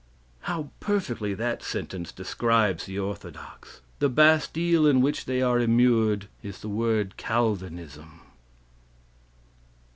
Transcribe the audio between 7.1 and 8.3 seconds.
"Calvinism."